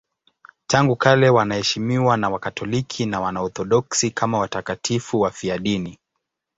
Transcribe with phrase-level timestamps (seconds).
[0.67, 5.99] Tangu kale wanaheshimiwa na Wakatoliki na Waorthodoksi kama watakatifu wafiadini.